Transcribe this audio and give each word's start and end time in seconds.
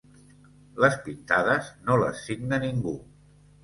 Les 0.85 0.97
pintades, 1.05 1.71
no 1.89 2.01
les 2.07 2.27
signa 2.27 2.63
ningú. 2.69 3.01